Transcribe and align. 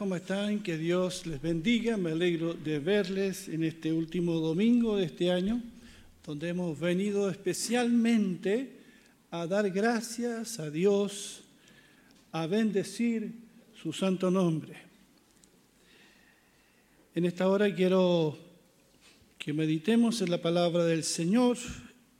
¿cómo 0.00 0.16
están? 0.16 0.62
Que 0.62 0.78
Dios 0.78 1.26
les 1.26 1.42
bendiga. 1.42 1.98
Me 1.98 2.12
alegro 2.12 2.54
de 2.54 2.78
verles 2.78 3.48
en 3.48 3.64
este 3.64 3.92
último 3.92 4.36
domingo 4.36 4.96
de 4.96 5.04
este 5.04 5.30
año, 5.30 5.62
donde 6.24 6.48
hemos 6.48 6.80
venido 6.80 7.28
especialmente 7.28 8.78
a 9.30 9.46
dar 9.46 9.68
gracias 9.68 10.58
a 10.58 10.70
Dios, 10.70 11.42
a 12.32 12.46
bendecir 12.46 13.30
su 13.74 13.92
santo 13.92 14.30
nombre. 14.30 14.74
En 17.14 17.26
esta 17.26 17.46
hora 17.46 17.74
quiero 17.74 18.38
que 19.36 19.52
meditemos 19.52 20.22
en 20.22 20.30
la 20.30 20.40
palabra 20.40 20.86
del 20.86 21.04
Señor. 21.04 21.58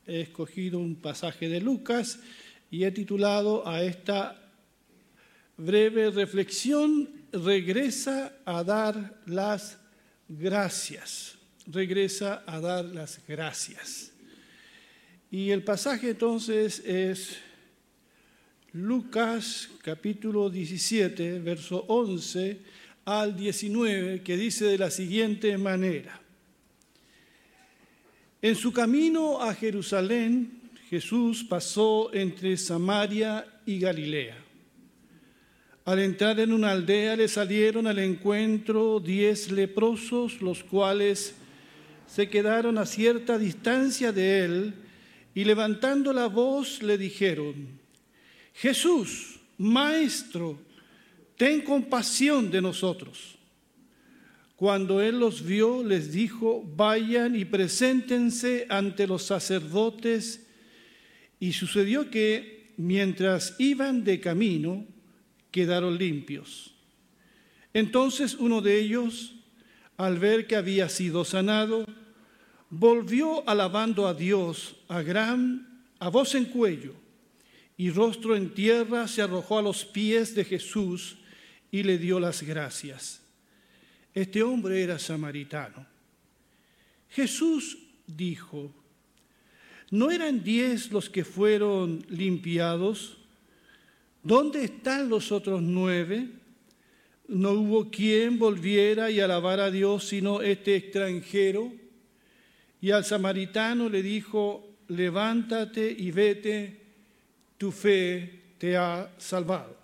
He 0.07 0.21
escogido 0.21 0.79
un 0.79 0.97
pasaje 0.97 1.49
de 1.49 1.63
Lucas 1.63 2.21
y 2.71 2.85
he 2.85 2.91
titulado 2.91 3.67
a 3.67 3.83
esta 3.83 4.39
breve 5.57 6.11
reflexión 6.11 7.20
regresa 7.33 8.33
a 8.45 8.63
dar 8.65 9.21
las 9.27 9.79
gracias. 10.29 11.37
Regresa 11.67 12.43
a 12.47 12.61
dar 12.61 12.85
las 12.85 13.21
gracias. 13.27 14.13
Y 15.31 15.51
el 15.51 15.63
pasaje 15.63 16.11
entonces 16.11 16.81
es 16.81 17.39
Lucas 18.73 19.69
capítulo 19.83 20.51
17, 20.51 21.41
verso 21.41 21.85
11 21.89 22.61
al 23.05 23.37
19, 23.37 24.23
que 24.23 24.37
dice 24.37 24.67
de 24.67 24.79
la 24.79 24.91
siguiente 24.91 25.57
manera. 25.59 26.21
En 28.43 28.57
su 28.57 28.73
camino 28.73 29.41
a 29.41 29.55
Jerusalén, 29.55 30.71
Jesús 30.89 31.45
pasó 31.45 32.13
entre 32.13 32.57
Samaria 32.57 33.47
y 33.67 33.79
Galilea. 33.79 34.40
Al 35.91 35.99
entrar 35.99 36.39
en 36.39 36.53
una 36.53 36.71
aldea 36.71 37.17
le 37.17 37.27
salieron 37.27 37.89
al 37.89 37.99
encuentro 37.99 39.01
diez 39.01 39.51
leprosos, 39.51 40.41
los 40.41 40.63
cuales 40.63 41.35
se 42.07 42.29
quedaron 42.29 42.79
a 42.79 42.87
cierta 42.87 43.37
distancia 43.41 44.13
de 44.13 44.45
él 44.45 44.75
y 45.35 45.43
levantando 45.43 46.13
la 46.13 46.29
voz 46.29 46.81
le 46.81 46.97
dijeron, 46.97 47.81
Jesús, 48.55 49.41
Maestro, 49.59 50.61
ten 51.37 51.61
compasión 51.63 52.53
de 52.53 52.63
nosotros. 52.63 53.37
Cuando 54.55 55.01
él 55.01 55.19
los 55.19 55.45
vio, 55.45 55.83
les 55.83 56.13
dijo, 56.13 56.63
vayan 56.77 57.35
y 57.35 57.45
preséntense 57.45 58.65
ante 58.69 59.09
los 59.09 59.25
sacerdotes. 59.25 60.47
Y 61.41 61.53
sucedió 61.53 62.11
que 62.13 62.75
mientras 62.77 63.57
iban 63.59 64.05
de 64.05 64.21
camino, 64.21 64.87
quedaron 65.51 65.99
limpios. 65.99 66.75
Entonces 67.73 68.35
uno 68.35 68.61
de 68.61 68.81
ellos, 68.81 69.35
al 69.97 70.19
ver 70.19 70.47
que 70.47 70.57
había 70.57 70.89
sido 70.89 71.25
sanado, 71.25 71.87
volvió 72.71 73.49
alabando 73.49 74.07
a 74.07 74.15
Dios 74.15 74.77
a 74.89 75.03
gran, 75.03 75.85
a 75.99 76.09
voz 76.09 76.35
en 76.35 76.47
cuello, 76.47 76.95
y 77.77 77.91
rostro 77.91 78.37
en 78.37 78.55
tierra 78.55 79.09
se 79.09 79.23
arrojó 79.23 79.59
a 79.59 79.63
los 79.63 79.85
pies 79.85 80.35
de 80.35 80.45
Jesús 80.45 81.17
y 81.71 81.83
le 81.83 81.99
dio 81.99 82.21
las 82.21 82.43
gracias. 82.43 83.23
Este 84.15 84.43
hombre 84.43 84.83
era 84.83 84.99
samaritano. 84.99 85.87
Jesús 87.09 87.79
dijo, 88.07 88.73
¿no 89.91 90.11
eran 90.11 90.43
diez 90.43 90.91
los 90.91 91.09
que 91.09 91.25
fueron 91.25 92.05
limpiados? 92.09 93.20
¿Dónde 94.23 94.65
están 94.65 95.09
los 95.09 95.33
otros 95.33 95.63
nueve? 95.63 96.29
No 97.29 97.53
hubo 97.53 97.91
quien 97.91 98.39
volviera 98.39 99.11
y 99.11 99.21
alabara 99.21 99.67
a 99.67 99.71
Dios 99.71 100.09
sino 100.09 100.43
este 100.43 100.77
extranjero. 100.77 101.73
Y 102.81 102.91
al 102.91 103.05
samaritano 103.05 103.89
le 103.89 104.03
dijo, 104.03 104.77
levántate 104.89 105.95
y 105.97 106.11
vete, 106.11 106.81
tu 107.57 107.71
fe 107.71 108.41
te 108.59 108.77
ha 108.77 109.11
salvado. 109.19 109.77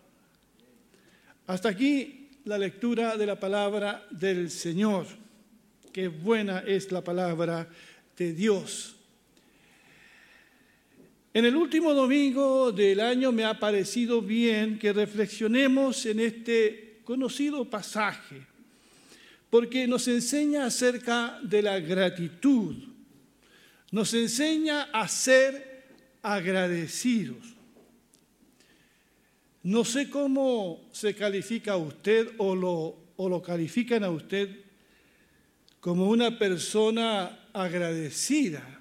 Hasta 1.47 1.69
aquí 1.69 2.29
la 2.45 2.59
lectura 2.59 3.17
de 3.17 3.27
la 3.27 3.39
palabra 3.39 4.07
del 4.11 4.51
Señor. 4.51 5.07
Qué 5.93 6.09
buena 6.09 6.61
es 6.61 6.91
la 6.91 7.03
palabra 7.03 7.69
de 8.17 8.33
Dios. 8.33 8.96
En 11.37 11.45
el 11.45 11.55
último 11.55 11.93
domingo 11.93 12.73
del 12.73 12.99
año 12.99 13.31
me 13.31 13.45
ha 13.45 13.61
parecido 13.61 14.23
bien 14.23 14.79
que 14.79 14.91
reflexionemos 14.91 16.07
en 16.07 16.21
este 16.21 17.03
conocido 17.05 17.69
pasaje, 17.69 18.41
porque 19.51 19.87
nos 19.87 20.09
enseña 20.09 20.65
acerca 20.65 21.39
de 21.43 21.61
la 21.61 21.79
gratitud, 21.79 22.75
nos 23.91 24.15
enseña 24.15 24.85
a 24.85 25.07
ser 25.09 25.85
agradecidos. 26.23 27.55
No 29.63 29.85
sé 29.85 30.09
cómo 30.09 30.89
se 30.91 31.15
califica 31.15 31.73
a 31.73 31.77
usted 31.77 32.31
o 32.39 32.57
lo, 32.57 32.97
o 33.17 33.29
lo 33.29 33.43
califican 33.43 34.05
a 34.05 34.09
usted 34.09 34.65
como 35.81 36.09
una 36.09 36.39
persona 36.39 37.51
agradecida 37.53 38.76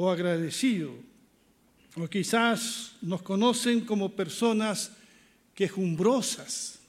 o 0.00 0.08
agradecido. 0.08 0.96
O 1.92 2.08
quizás 2.08 2.96
nos 3.02 3.20
conocen 3.20 3.84
como 3.84 4.16
personas 4.16 4.96
quejumbrosas, 5.52 6.80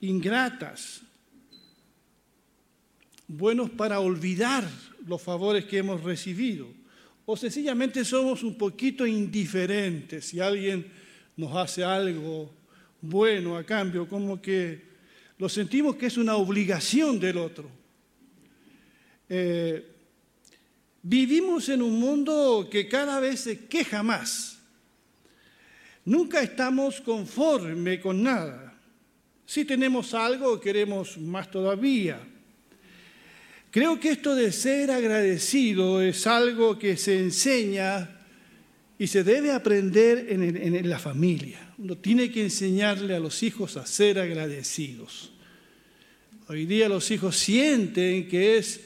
ingratas, 0.00 1.02
buenos 3.28 3.68
para 3.68 4.00
olvidar 4.00 4.64
los 5.06 5.20
favores 5.20 5.66
que 5.66 5.76
hemos 5.76 6.02
recibido. 6.02 6.72
O 7.26 7.36
sencillamente 7.36 8.02
somos 8.02 8.42
un 8.42 8.56
poquito 8.56 9.06
indiferentes 9.06 10.24
si 10.24 10.40
alguien 10.40 10.90
nos 11.36 11.54
hace 11.54 11.84
algo 11.84 12.50
bueno 13.02 13.58
a 13.58 13.64
cambio, 13.64 14.08
como 14.08 14.40
que 14.40 14.88
lo 15.36 15.50
sentimos 15.50 15.96
que 15.96 16.06
es 16.06 16.16
una 16.16 16.36
obligación 16.36 17.20
del 17.20 17.36
otro. 17.36 17.68
Eh, 19.28 19.99
Vivimos 21.02 21.68
en 21.70 21.80
un 21.80 21.98
mundo 21.98 22.68
que 22.70 22.86
cada 22.86 23.20
vez 23.20 23.40
se 23.40 23.66
queja 23.66 24.02
más. 24.02 24.58
Nunca 26.04 26.42
estamos 26.42 27.00
conforme 27.00 28.00
con 28.00 28.22
nada. 28.22 28.74
Si 29.46 29.64
tenemos 29.64 30.12
algo, 30.14 30.60
queremos 30.60 31.16
más 31.18 31.50
todavía. 31.50 32.20
Creo 33.70 33.98
que 33.98 34.10
esto 34.10 34.34
de 34.34 34.52
ser 34.52 34.90
agradecido 34.90 36.02
es 36.02 36.26
algo 36.26 36.78
que 36.78 36.96
se 36.96 37.18
enseña 37.18 38.18
y 38.98 39.06
se 39.06 39.24
debe 39.24 39.52
aprender 39.52 40.26
en, 40.28 40.56
en, 40.56 40.90
la 40.90 40.98
familia. 40.98 41.72
Uno 41.78 41.96
tiene 41.96 42.30
que 42.30 42.42
enseñarle 42.42 43.14
a 43.14 43.20
los 43.20 43.42
hijos 43.42 43.76
a 43.76 43.86
ser 43.86 44.18
agradecidos. 44.18 45.32
Hoy 46.48 46.66
día 46.66 46.88
los 46.88 47.10
hijos 47.10 47.36
sienten 47.36 48.28
que 48.28 48.58
es 48.58 48.80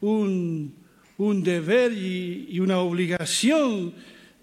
un 0.00 0.81
un 1.22 1.42
deber 1.42 1.92
y, 1.92 2.58
una 2.58 2.78
obligación 2.78 3.94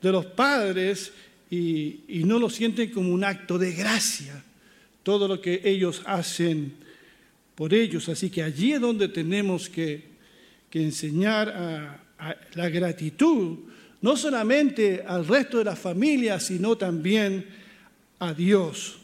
de 0.01 0.11
los 0.11 0.25
padres 0.25 1.11
y, 1.49 2.23
no 2.25 2.39
lo 2.39 2.49
sienten 2.49 2.91
como 2.91 3.13
un 3.13 3.23
acto 3.23 3.57
de 3.57 3.73
gracia, 3.73 4.43
todo 5.03 5.27
lo 5.27 5.41
que 5.41 5.61
ellos 5.63 6.01
hacen 6.05 6.73
por 7.55 7.73
ellos. 7.73 8.07
Así 8.07 8.29
que 8.29 8.43
allí 8.43 8.73
es 8.73 8.81
donde 8.81 9.07
tenemos 9.09 9.69
que, 9.69 10.07
enseñar 10.71 11.49
a, 11.49 12.35
la 12.53 12.69
gratitud, 12.69 13.57
no 14.01 14.15
solamente 14.15 15.03
al 15.05 15.25
resto 15.25 15.57
de 15.57 15.63
la 15.63 15.75
familia, 15.75 16.39
sino 16.39 16.77
también 16.77 17.45
a 18.19 18.33
Dios. 18.33 18.97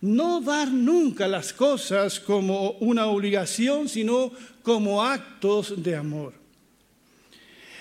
No 0.00 0.40
dar 0.40 0.70
nunca 0.70 1.28
las 1.28 1.52
cosas 1.52 2.18
como 2.18 2.72
una 2.80 3.06
obligación, 3.06 3.88
sino 3.88 4.32
como 4.62 5.04
actos 5.04 5.82
de 5.82 5.96
amor. 5.96 6.45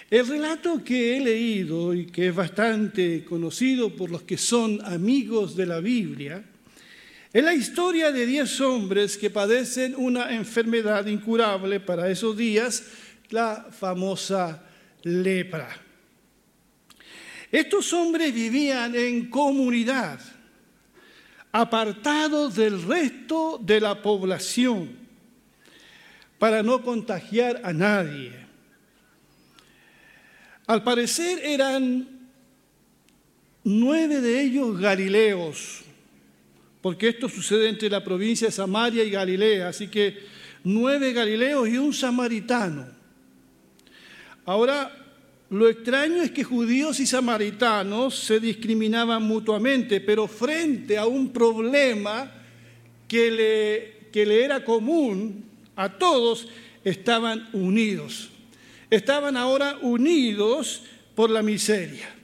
El 0.10 0.28
relato 0.28 0.84
que 0.84 1.18
he 1.18 1.20
leído 1.20 1.92
y 1.94 2.06
que 2.06 2.28
es 2.28 2.36
bastante 2.36 3.26
conocido 3.26 3.90
por 3.96 4.12
los 4.12 4.22
que 4.22 4.38
son 4.38 4.80
amigos 4.86 5.56
de 5.56 5.66
la 5.66 5.80
Biblia, 5.80 6.44
es 7.34 7.44
la 7.44 7.56
historia 7.56 8.12
de 8.12 8.26
diez 8.28 8.62
hombres 8.62 9.18
que 9.18 9.32
padecen 9.32 9.96
una 9.98 10.32
enfermedad 10.34 11.08
incurable 11.08 11.80
para 11.80 12.10
esos 12.10 12.38
días, 12.38 12.84
la 13.32 13.68
famosa 13.72 14.64
lepra. 15.02 15.82
Estos 17.52 17.92
hombres 17.92 18.34
vivían 18.34 18.96
en 18.96 19.30
comunidad, 19.30 20.20
apartados 21.52 22.56
del 22.56 22.84
resto 22.84 23.60
de 23.62 23.82
la 23.82 24.02
población, 24.02 24.96
para 26.38 26.62
no 26.62 26.84
contagiar 26.84 27.60
a 27.64 27.74
nadie. 27.74 28.45
Al 30.68 30.84
parecer 30.84 31.40
eran 31.44 32.08
nueve 33.64 34.22
de 34.22 34.42
ellos 34.42 34.80
galileos, 34.80 35.82
porque 36.82 37.10
esto 37.10 37.30
sucede 37.30 37.70
entre 37.70 37.90
la 37.90 38.04
provincia 38.04 38.48
de 38.48 38.52
Samaria 38.52 39.04
y 39.04 39.12
Galilea, 39.12 39.70
así 39.70 39.88
que 39.88 40.18
nueve 40.64 41.14
galileos 41.14 41.70
y 41.70 41.78
un 41.78 41.94
samaritano. 41.94 42.88
Ahora, 44.46 44.92
lo 45.52 45.70
extraño 45.70 46.24
es 46.24 46.32
que 46.32 46.44
judíos 46.44 47.00
y 47.00 47.06
samaritanos 47.06 48.16
se 48.16 48.40
discriminaban 48.40 49.22
mutuamente, 49.22 50.02
pero 50.02 50.28
frente 50.28 50.98
a 50.98 51.06
un 51.06 51.32
problema 51.32 52.32
que 53.08 53.30
le, 53.30 54.10
que 54.12 54.26
le 54.26 54.44
era 54.44 54.66
común 54.66 55.46
a 55.76 55.90
todos, 55.90 56.48
estaban 56.84 57.48
unidos. 57.54 58.32
Estaban 58.96 59.36
ahora 59.36 59.78
unidos 59.82 60.84
por 61.16 61.30
la 61.30 61.42
miseria. 61.42 62.16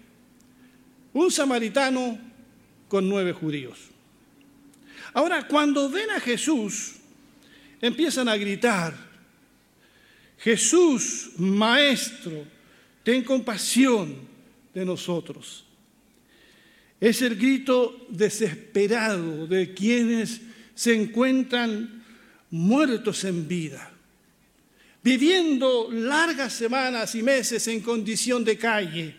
Un 1.12 1.30
samaritano 1.30 2.18
con 2.88 3.10
nueve 3.10 3.34
judíos. 3.34 3.78
Ahora, 5.14 5.46
cuando 5.50 5.90
ven 5.90 6.10
a 6.12 6.22
Jesús, 6.22 6.94
empiezan 7.82 8.30
a 8.30 8.38
gritar, 8.38 8.96
Jesús, 10.38 11.32
maestro, 11.38 12.46
ten 13.04 13.22
compasión 13.26 14.16
de 14.74 14.86
nosotros. 14.86 15.66
Es 17.02 17.22
el 17.22 17.36
grito 17.36 18.08
desesperado 18.08 19.46
de 19.46 19.74
quienes 19.74 20.40
se 20.74 20.96
encuentran 20.96 22.02
muertos 22.50 23.26
en 23.26 23.46
vida, 23.46 23.91
viviendo 25.04 25.90
largas 25.92 26.54
semanas 26.54 27.16
y 27.16 27.24
meses 27.24 27.68
en 27.68 27.82
condición 27.82 28.44
de 28.44 28.58
calle, 28.58 29.16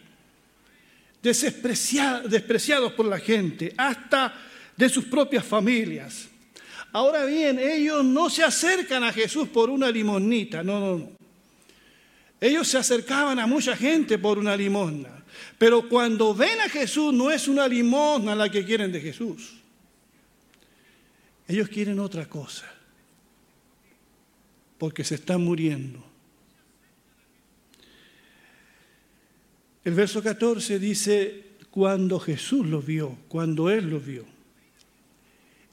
despreciados 1.22 2.92
por 2.92 3.06
la 3.06 3.18
gente, 3.18 3.74
hasta 3.76 4.34
de 4.76 4.88
sus 4.88 5.04
propias 5.04 5.44
familias. 5.44 6.28
Ahora 6.92 7.24
bien, 7.24 7.58
ellos 7.58 8.04
no 8.04 8.28
se 8.28 8.44
acercan 8.44 9.02
a 9.04 9.12
Jesús 9.12 9.48
por 9.48 9.70
una 9.70 9.90
limonita, 9.90 10.62
no, 10.62 10.78
no, 10.78 10.98
no. 10.98 11.10
Ellos 12.40 12.66
se 12.66 12.76
acercaban 12.76 13.38
a 13.38 13.46
mucha 13.46 13.76
gente 13.76 14.18
por 14.18 14.38
una 14.38 14.56
limosna, 14.56 15.24
pero 15.58 15.88
cuando 15.88 16.34
ven 16.34 16.60
a 16.60 16.68
Jesús 16.68 17.14
no 17.14 17.30
es 17.30 17.46
una 17.46 17.68
limosna 17.68 18.34
la 18.34 18.50
que 18.50 18.64
quieren 18.64 18.90
de 18.90 19.00
Jesús. 19.00 19.54
Ellos 21.46 21.68
quieren 21.68 22.00
otra 22.00 22.26
cosa, 22.26 22.71
porque 24.82 25.04
se 25.04 25.14
están 25.14 25.44
muriendo. 25.44 26.04
El 29.84 29.94
verso 29.94 30.20
14 30.20 30.80
dice, 30.80 31.44
cuando 31.70 32.18
Jesús 32.18 32.66
lo 32.66 32.82
vio, 32.82 33.16
cuando 33.28 33.70
Él 33.70 33.88
lo 33.88 34.00
vio. 34.00 34.24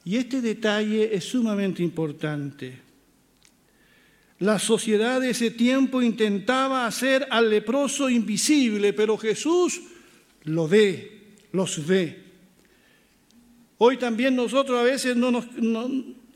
Y 0.05 0.17
este 0.17 0.41
detalle 0.41 1.15
es 1.15 1.23
sumamente 1.23 1.81
importante 1.81 2.77
la 4.37 4.59
sociedad 4.59 5.19
de 5.19 5.31
ese 5.31 5.49
tiempo 5.49 6.03
intentaba 6.03 6.85
hacer 6.85 7.25
al 7.31 7.49
leproso 7.49 8.11
invisible, 8.11 8.93
pero 8.93 9.17
Jesús 9.17 9.81
lo 10.43 10.67
ve, 10.67 11.37
los 11.51 11.83
ve. 11.87 12.25
Hoy 13.79 13.97
también 13.97 14.35
nosotros 14.35 14.77
a 14.77 14.83
veces 14.83 15.17
no 15.17 15.31
nos, 15.31 15.47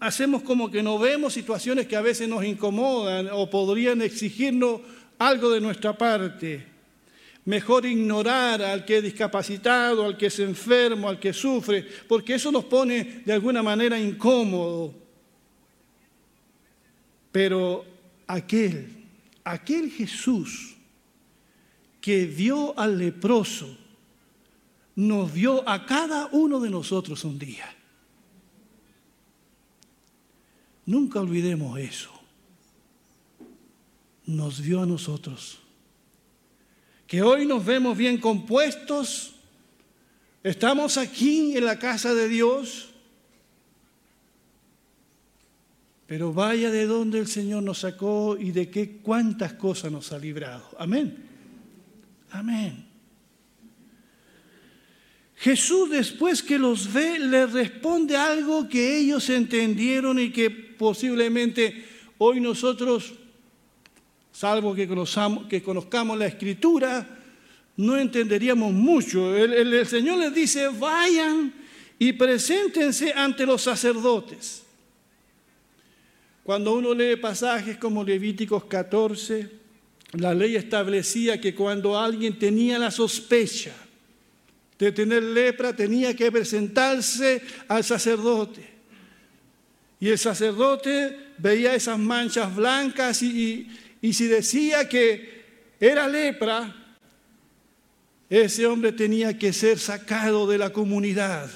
hacemos 0.03 0.44
como 0.44 0.69
que 0.69 0.83
no 0.83 1.00
vemos 1.00 1.33
situaciones 1.33 1.88
que 1.88 1.95
a 1.95 2.01
veces 2.01 2.27
nos 2.27 2.44
incomodan 2.44 3.29
o 3.31 3.50
podrían 3.50 4.01
exigirnos 4.01 4.81
algo 5.17 5.50
de 5.50 5.61
nuestra 5.61 5.97
parte. 5.97 6.67
Mejor 7.45 7.85
ignorar 7.85 8.61
al 8.61 8.83
que 8.83 8.97
es 8.97 9.03
discapacitado, 9.03 10.03
al 10.03 10.17
que 10.17 10.25
es 10.25 10.39
enfermo, 10.39 11.07
al 11.07 11.19
que 11.19 11.31
sufre, 11.31 11.85
porque 12.07 12.35
eso 12.35 12.51
nos 12.51 12.65
pone 12.65 13.23
de 13.25 13.31
alguna 13.31 13.63
manera 13.63 13.97
incómodo. 13.97 14.94
Pero 17.31 17.85
aquel, 18.27 18.89
aquel 19.45 19.89
Jesús 19.89 20.75
que 22.01 22.25
vio 22.25 22.77
al 22.77 22.97
leproso, 22.97 23.77
nos 24.95 25.33
vio 25.33 25.67
a 25.67 25.85
cada 25.85 26.27
uno 26.33 26.59
de 26.59 26.69
nosotros 26.69 27.23
un 27.23 27.39
día. 27.39 27.73
Nunca 30.85 31.19
olvidemos 31.19 31.80
eso. 31.80 32.12
Nos 34.25 34.62
vio 34.62 34.81
a 34.81 34.85
nosotros. 34.85 35.59
Que 37.07 37.21
hoy 37.21 37.45
nos 37.45 37.65
vemos 37.65 37.97
bien 37.97 38.18
compuestos. 38.18 39.35
Estamos 40.44 40.97
aquí 40.97 41.56
en 41.56 41.65
la 41.65 41.80
casa 41.80 42.13
de 42.13 42.27
Dios 42.27 42.94
Pero 46.13 46.31
vaya 46.31 46.69
de 46.69 46.86
donde 46.86 47.18
el 47.18 47.25
Señor 47.25 47.63
nos 47.63 47.79
sacó 47.79 48.38
y 48.39 48.51
de 48.51 48.69
qué 48.69 49.00
cuántas 49.01 49.53
cosas 49.53 49.91
nos 49.91 50.12
ha 50.12 50.19
librado. 50.19 50.69
Amén. 50.77 51.15
Amén. 52.29 52.86
Jesús 55.38 55.89
después 55.89 56.44
que 56.44 56.59
los 56.59 56.94
ve 56.94 57.18
le 57.18 57.47
responde 57.47 58.15
algo 58.15 58.69
que 58.69 58.97
ellos 59.00 59.29
entendieron 59.31 60.19
y 60.19 60.29
que 60.31 60.72
posiblemente 60.83 61.85
hoy 62.18 62.41
nosotros, 62.41 63.13
salvo 64.31 64.75
que 64.75 64.88
conozcamos, 64.88 65.47
que 65.47 65.63
conozcamos 65.63 66.18
la 66.18 66.27
escritura, 66.27 67.07
no 67.77 67.97
entenderíamos 67.97 68.74
mucho. 68.74 69.35
El, 69.35 69.74
el 69.74 69.88
Señor 69.88 70.19
les 70.19 70.35
dice, 70.35 70.68
vayan 70.68 71.53
y 71.97 72.12
preséntense 72.13 73.13
ante 73.13 73.45
los 73.45 73.62
sacerdotes. 73.62 74.63
Cuando 76.44 76.74
uno 76.74 76.94
lee 76.94 77.15
pasajes 77.15 77.77
como 77.77 78.03
Levíticos 78.03 78.65
14, 78.65 79.50
la 80.13 80.33
ley 80.33 80.57
establecía 80.57 81.39
que 81.39 81.55
cuando 81.55 81.98
alguien 81.98 82.38
tenía 82.38 82.77
la 82.77 82.91
sospecha 82.91 83.74
de 84.77 84.91
tener 84.91 85.24
lepra, 85.24 85.74
tenía 85.74 86.13
que 86.13 86.29
presentarse 86.29 87.41
al 87.69 87.86
sacerdote. 87.86 88.73
Y 90.03 90.10
el 90.10 90.19
sacerdote 90.19 91.17
veía 91.38 91.75
esas 91.75 91.98
manchas 91.98 92.53
blancas 92.53 93.24
y, 93.24 93.69
si 94.01 94.27
decía 94.27 94.89
que 94.89 95.45
era 95.79 96.10
lepra, 96.10 96.75
ese 98.29 98.65
hombre 98.65 98.91
tenía 98.91 99.39
que 99.39 99.53
ser 99.53 99.79
sacado 99.79 100.45
de 100.45 100.57
la 100.57 100.72
comunidad. 100.72 101.50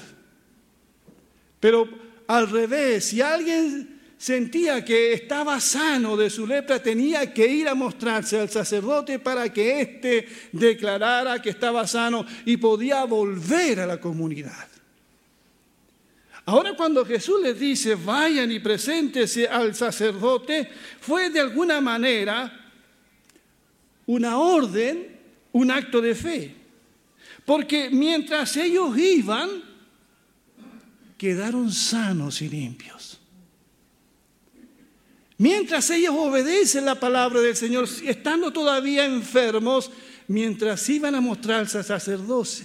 Pero 1.60 1.90
al 2.26 2.48
revés, 2.48 3.04
si 3.04 3.20
alguien 3.20 4.00
sentía 4.16 4.82
que 4.82 5.12
estaba 5.12 5.60
sano 5.60 6.16
de 6.16 6.30
su 6.30 6.46
lepra, 6.46 6.82
tenía 6.82 7.34
que 7.34 7.46
ir 7.46 7.68
a 7.68 7.74
mostrarse 7.74 8.40
al 8.40 8.48
sacerdote 8.48 9.18
para 9.18 9.52
que 9.52 9.82
éste 9.82 10.26
declarara 10.52 11.42
que 11.42 11.50
estaba 11.50 11.86
sano 11.86 12.24
y 12.46 12.56
podía 12.56 13.04
volver 13.04 13.80
a 13.80 13.86
la 13.86 14.00
comunidad. 14.00 14.77
Ahora 16.48 16.74
cuando 16.74 17.04
Jesús 17.04 17.42
les 17.42 17.60
dice, 17.60 17.94
vayan 17.94 18.50
y 18.50 18.58
preséntese 18.58 19.46
al 19.46 19.74
sacerdote, 19.74 20.66
fue 20.98 21.28
de 21.28 21.40
alguna 21.40 21.78
manera 21.82 22.72
una 24.06 24.38
orden, 24.38 25.14
un 25.52 25.70
acto 25.70 26.00
de 26.00 26.14
fe. 26.14 26.54
Porque 27.44 27.90
mientras 27.90 28.56
ellos 28.56 28.96
iban, 28.96 29.62
quedaron 31.18 31.70
sanos 31.70 32.40
y 32.40 32.48
limpios. 32.48 33.20
Mientras 35.36 35.90
ellos 35.90 36.14
obedecen 36.16 36.86
la 36.86 36.98
palabra 36.98 37.42
del 37.42 37.56
Señor, 37.56 37.86
estando 38.06 38.50
todavía 38.50 39.04
enfermos, 39.04 39.90
mientras 40.28 40.88
iban 40.88 41.14
a 41.14 41.20
mostrarse 41.20 41.76
al 41.76 41.84
sacerdocio 41.84 42.64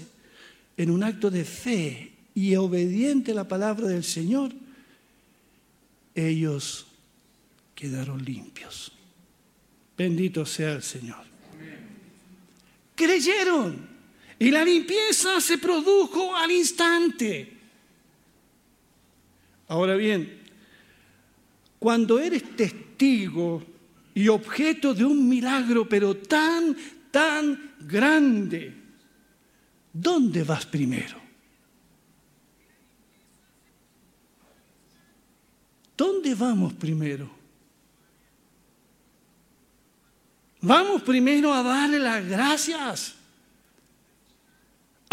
en 0.78 0.90
un 0.90 1.04
acto 1.04 1.30
de 1.30 1.44
fe 1.44 2.13
y 2.36 2.56
obediente 2.56 3.32
a 3.32 3.36
la 3.36 3.48
palabra 3.48 3.88
del 3.88 4.04
Señor, 4.04 4.52
ellos 6.16 6.86
quedaron 7.76 8.24
limpios. 8.24 8.92
Bendito 9.98 10.46
sea 10.46 10.74
el 10.74 10.84
Señor. 10.84 11.24
Creyeron 12.96 13.88
y 14.40 14.52
la 14.52 14.64
limpieza 14.64 15.40
se 15.40 15.58
produjo 15.58 16.36
al 16.36 16.52
instante. 16.52 17.54
Ahora 19.68 19.96
bien, 19.96 20.42
cuando 21.80 22.20
eres 22.20 22.56
testigo 22.56 23.64
y 24.14 24.28
objeto 24.28 24.94
de 24.94 25.06
un 25.06 25.28
milagro, 25.28 25.88
pero 25.88 26.16
tan, 26.16 26.76
tan 27.12 27.74
grande, 27.80 28.74
¿dónde 29.92 30.44
vas 30.44 30.66
primero? 30.66 31.23
¿Dónde 35.96 36.36
vamos 36.36 36.74
primero? 36.74 37.30
Vamos 40.62 41.02
primero 41.02 41.54
a 41.54 41.62
darle 41.62 42.00
las 42.00 42.26
gracias 42.26 43.16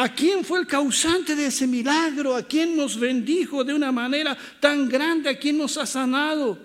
¿A 0.00 0.08
quién 0.08 0.46
fue 0.46 0.60
el 0.60 0.66
causante 0.66 1.36
de 1.36 1.44
ese 1.44 1.66
milagro? 1.66 2.34
¿A 2.34 2.42
quién 2.42 2.74
nos 2.74 2.98
bendijo 2.98 3.62
de 3.62 3.74
una 3.74 3.92
manera 3.92 4.34
tan 4.58 4.88
grande? 4.88 5.28
¿A 5.28 5.38
quién 5.38 5.58
nos 5.58 5.76
ha 5.76 5.84
sanado? 5.84 6.58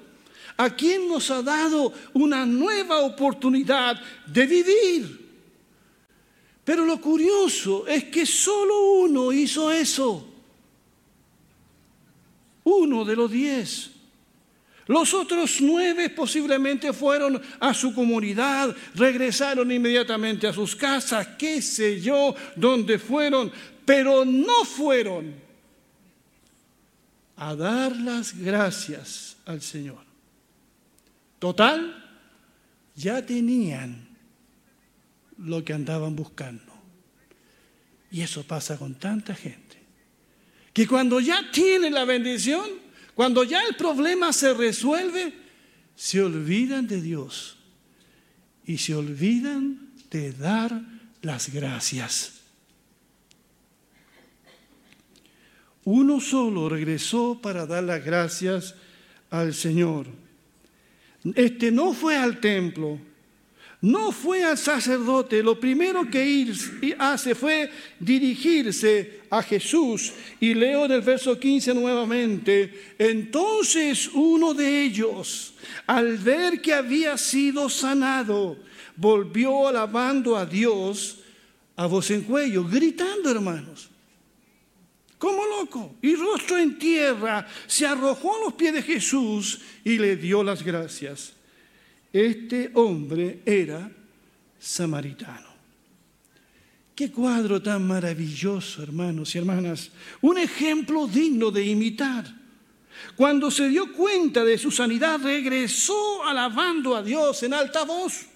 ¿A 0.56 0.70
quién 0.70 1.10
nos 1.10 1.30
ha 1.32 1.42
dado 1.42 1.92
una 2.14 2.46
nueva 2.46 3.00
oportunidad 3.00 4.02
de 4.26 4.46
vivir? 4.46 5.30
Pero 6.64 6.86
lo 6.86 7.02
curioso 7.02 7.86
es 7.88 8.06
que 8.06 8.26
solo 8.26 9.02
uno 9.02 9.34
hizo 9.34 9.70
eso. 9.70 10.26
Uno 12.64 13.04
de 13.04 13.16
los 13.18 13.30
diez. 13.30 13.92
Los 14.88 15.14
otros 15.14 15.62
nueve 15.62 16.12
posiblemente 16.12 16.94
fueron 16.94 17.42
a 17.60 17.74
su 17.74 17.94
comunidad, 17.94 18.76
regresaron 18.94 19.72
inmediatamente 19.72 20.48
a 20.48 20.54
sus 20.54 20.76
casas, 20.76 21.28
qué 21.40 21.62
sé 21.62 22.00
yo, 22.00 22.36
dónde 22.56 23.00
fueron, 23.00 23.52
pero 23.84 24.24
no 24.24 24.64
fueron 24.64 25.34
a 27.38 27.56
dar 27.56 27.96
las 27.96 28.38
gracias 28.38 29.38
al 29.46 29.62
Señor. 29.62 30.04
Total, 31.40 32.04
ya 32.96 33.26
tenían 33.26 34.08
lo 35.38 35.64
que 35.64 35.74
andaban 35.74 36.16
buscando. 36.16 36.74
Y 38.12 38.22
eso 38.22 38.44
pasa 38.44 38.78
con 38.78 38.96
tanta 38.96 39.34
gente, 39.34 39.78
que 40.72 40.88
cuando 40.88 41.20
ya 41.20 41.52
tienen 41.52 41.94
la 41.94 42.06
bendición, 42.06 42.85
cuando 43.16 43.44
ya 43.44 43.64
el 43.64 43.76
problema 43.76 44.34
se 44.34 44.54
resuelve, 44.54 45.34
se 45.96 46.22
olvidan 46.22 46.86
de 46.86 47.02
Dios 47.02 47.58
y 48.66 48.78
se 48.78 48.94
olvidan 48.94 49.90
de 50.12 50.34
dar 50.34 50.82
las 51.22 51.52
gracias. 51.52 52.34
Uno 55.86 56.20
solo 56.20 56.68
regresó 56.68 57.40
para 57.42 57.66
dar 57.66 57.84
las 57.84 58.04
gracias 58.04 58.76
al 59.30 59.54
Señor. 59.54 60.08
Este 61.36 61.72
no 61.72 61.94
fue 61.94 62.18
al 62.18 62.40
templo, 62.40 63.00
no 63.86 64.12
fue 64.12 64.44
al 64.44 64.58
sacerdote, 64.58 65.44
lo 65.44 65.60
primero 65.60 66.10
que 66.10 66.52
hace 66.98 67.36
fue 67.36 67.70
dirigirse 68.00 69.22
a 69.30 69.44
Jesús. 69.44 70.12
Y 70.40 70.56
leo 70.56 70.86
en 70.86 70.94
el 70.94 71.02
verso 71.02 71.40
15 71.40 71.76
nuevamente, 71.76 72.96
entonces 72.98 74.10
uno 74.12 74.56
de 74.56 74.82
ellos, 74.82 75.54
al 75.86 76.18
ver 76.18 76.62
que 76.62 76.74
había 76.74 77.16
sido 77.16 77.70
sanado, 77.70 78.58
volvió 78.96 79.68
alabando 79.68 80.36
a 80.36 80.48
Dios 80.48 81.20
a 81.76 81.86
voz 81.86 82.10
en 82.10 82.24
cuello, 82.24 82.64
gritando 82.64 83.30
hermanos, 83.30 83.92
como 85.20 85.46
loco, 85.46 85.96
y 86.02 86.16
rostro 86.16 86.58
en 86.58 86.80
tierra, 86.80 87.48
se 87.68 87.86
arrojó 87.86 88.36
a 88.36 88.46
los 88.46 88.54
pies 88.56 88.74
de 88.74 88.82
Jesús 88.82 89.60
y 89.84 90.00
le 90.00 90.16
dio 90.16 90.44
las 90.44 90.64
gracias. 90.64 91.35
Este 92.16 92.72
hombre 92.76 93.42
era 93.46 93.92
samaritano. 94.58 95.50
Qué 96.96 97.12
cuadro 97.12 97.62
tan 97.62 97.86
maravilloso, 97.86 98.82
hermanos 98.82 99.36
y 99.36 99.38
hermanas. 99.38 99.92
Un 100.22 100.38
ejemplo 100.38 101.08
digno 101.08 101.52
de 101.52 101.66
imitar. 101.66 102.24
Cuando 103.18 103.52
se 103.52 103.68
dio 103.68 103.92
cuenta 103.92 104.46
de 104.46 104.58
su 104.58 104.72
sanidad, 104.72 105.20
regresó 105.22 106.24
alabando 106.24 106.96
a 106.96 107.04
Dios 107.04 107.44
en 107.44 107.54
alta 107.54 107.84
voz. 107.84 108.28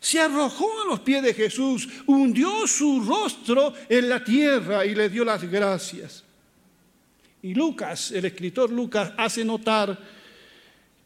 Se 0.00 0.18
arrojó 0.18 0.66
a 0.80 0.86
los 0.86 1.00
pies 1.00 1.22
de 1.22 1.34
Jesús, 1.34 1.86
hundió 2.06 2.66
su 2.66 3.04
rostro 3.06 3.74
en 3.90 4.08
la 4.08 4.24
tierra 4.24 4.86
y 4.86 4.94
le 4.94 5.10
dio 5.10 5.22
las 5.22 5.42
gracias. 5.42 6.24
Y 7.42 7.52
Lucas, 7.52 8.10
el 8.12 8.24
escritor 8.24 8.70
Lucas, 8.70 9.12
hace 9.18 9.44
notar 9.44 10.02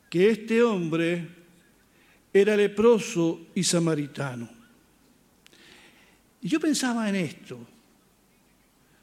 que 0.08 0.30
este 0.30 0.62
hombre 0.62 1.39
era 2.32 2.56
leproso 2.56 3.46
y 3.54 3.64
samaritano. 3.64 4.48
Y 6.42 6.48
yo 6.48 6.60
pensaba 6.60 7.08
en 7.08 7.16
esto, 7.16 7.58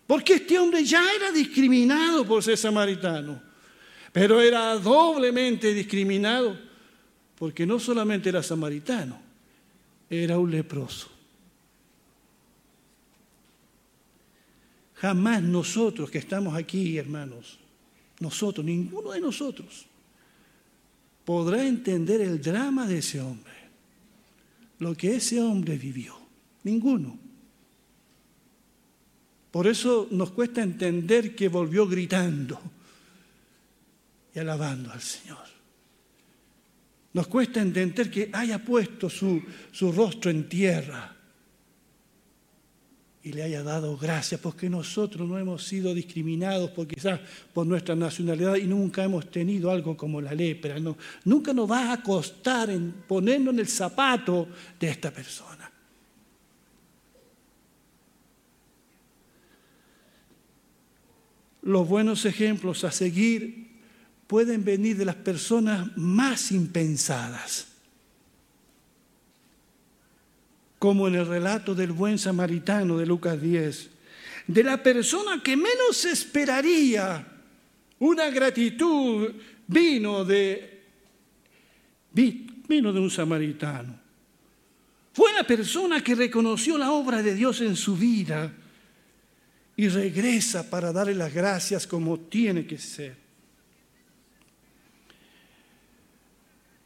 porque 0.07 0.35
este 0.35 0.57
hombre 0.57 0.83
ya 0.83 1.03
era 1.13 1.31
discriminado 1.31 2.25
por 2.25 2.41
ser 2.41 2.57
samaritano, 2.57 3.41
pero 4.11 4.41
era 4.41 4.75
doblemente 4.79 5.73
discriminado 5.73 6.57
porque 7.37 7.65
no 7.65 7.79
solamente 7.79 8.29
era 8.29 8.41
samaritano, 8.41 9.19
era 10.09 10.39
un 10.39 10.49
leproso. 10.49 11.09
Jamás 14.95 15.43
nosotros 15.43 16.09
que 16.09 16.17
estamos 16.17 16.55
aquí, 16.55 16.97
hermanos, 16.97 17.59
nosotros, 18.19 18.65
ninguno 18.65 19.11
de 19.11 19.21
nosotros, 19.21 19.85
podrá 21.27 21.61
entender 21.67 22.21
el 22.21 22.41
drama 22.41 22.87
de 22.87 22.99
ese 22.99 23.19
hombre, 23.19 23.51
lo 24.79 24.95
que 24.95 25.17
ese 25.17 25.41
hombre 25.41 25.77
vivió. 25.77 26.17
Ninguno. 26.63 27.19
Por 29.51 29.67
eso 29.67 30.07
nos 30.11 30.31
cuesta 30.31 30.63
entender 30.63 31.35
que 31.35 31.49
volvió 31.49 31.85
gritando 31.85 32.57
y 34.33 34.39
alabando 34.39 34.89
al 34.89 35.01
Señor. 35.01 35.45
Nos 37.11 37.27
cuesta 37.27 37.61
entender 37.61 38.09
que 38.09 38.29
haya 38.31 38.63
puesto 38.63 39.09
su, 39.09 39.43
su 39.73 39.91
rostro 39.91 40.31
en 40.31 40.47
tierra 40.47 41.13
y 43.27 43.33
le 43.33 43.43
haya 43.43 43.61
dado 43.61 43.97
gracias, 43.97 44.39
porque 44.39 44.69
nosotros 44.69 45.27
no 45.27 45.37
hemos 45.37 45.65
sido 45.65 45.93
discriminados 45.93 46.71
por 46.71 46.87
quizás 46.87 47.19
por 47.53 47.67
nuestra 47.67 47.93
nacionalidad 47.93 48.55
y 48.55 48.63
nunca 48.63 49.03
hemos 49.03 49.29
tenido 49.29 49.69
algo 49.69 49.97
como 49.97 50.21
la 50.21 50.33
lepra. 50.33 50.79
No, 50.79 50.97
nunca 51.25 51.53
nos 51.53 51.69
va 51.69 51.91
a 51.91 52.01
costar 52.01 52.69
en 52.69 52.91
ponernos 53.05 53.53
en 53.53 53.59
el 53.59 53.67
zapato 53.67 54.47
de 54.79 54.89
esta 54.89 55.11
persona. 55.11 55.69
Los 61.63 61.85
buenos 61.85 62.23
ejemplos 62.23 62.85
a 62.85 62.91
seguir 62.91 63.81
pueden 64.25 64.63
venir 64.63 64.95
de 64.95 65.03
las 65.03 65.15
personas 65.15 65.95
más 65.97 66.53
impensadas 66.53 67.76
como 70.79 71.07
en 71.07 71.15
el 71.15 71.27
relato 71.27 71.73
del 71.73 71.91
buen 71.91 72.19
samaritano 72.19 72.97
de 72.97 73.05
Lucas 73.05 73.41
10, 73.41 73.89
de 74.47 74.63
la 74.63 74.81
persona 74.81 75.41
que 75.43 75.57
menos 75.57 76.05
esperaría 76.05 77.25
una 77.99 78.29
gratitud 78.29 79.33
vino 79.67 80.23
de, 80.23 80.83
vino 82.13 82.93
de 82.93 82.99
un 82.99 83.09
samaritano. 83.09 83.99
Fue 85.13 85.33
la 85.33 85.43
persona 85.43 86.03
que 86.03 86.13
reconoció 86.13 86.77
la 86.77 86.91
obra 86.91 87.23
de 87.23 87.33
Dios 87.33 87.61
en 87.61 87.75
su 87.75 87.97
vida 87.97 88.53
y 89.75 89.87
regresa 89.89 90.69
para 90.69 90.91
darle 90.91 91.15
las 91.15 91.33
gracias 91.33 91.87
como 91.87 92.19
tiene 92.19 92.65
que 92.65 92.77
ser. 92.77 93.15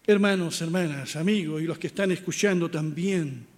Hermanos, 0.08 0.62
hermanas, 0.62 1.16
amigos 1.16 1.62
y 1.62 1.66
los 1.66 1.78
que 1.78 1.88
están 1.88 2.12
escuchando 2.12 2.72
también, 2.72 3.51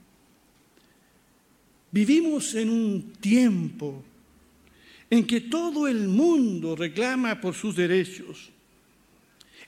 Vivimos 1.94 2.56
en 2.56 2.72
un 2.72 3.14
tiempo 3.22 4.04
en 5.12 5.28
que 5.28 5.42
todo 5.42 5.88
el 5.88 6.08
mundo 6.08 6.76
reclama 6.76 7.40
por 7.40 7.54
sus 7.54 7.76
derechos. 7.76 8.50